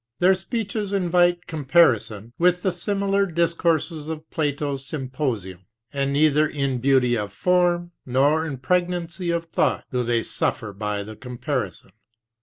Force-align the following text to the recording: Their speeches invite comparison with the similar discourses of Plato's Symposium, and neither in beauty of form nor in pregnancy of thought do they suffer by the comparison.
Their 0.17 0.33
speeches 0.33 0.93
invite 0.93 1.45
comparison 1.45 2.33
with 2.39 2.63
the 2.63 2.71
similar 2.71 3.27
discourses 3.27 4.07
of 4.07 4.27
Plato's 4.31 4.83
Symposium, 4.83 5.65
and 5.93 6.11
neither 6.11 6.47
in 6.47 6.79
beauty 6.79 7.15
of 7.15 7.31
form 7.31 7.91
nor 8.03 8.43
in 8.43 8.57
pregnancy 8.57 9.29
of 9.29 9.45
thought 9.45 9.85
do 9.91 10.03
they 10.03 10.23
suffer 10.23 10.73
by 10.73 11.03
the 11.03 11.15
comparison. 11.15 11.91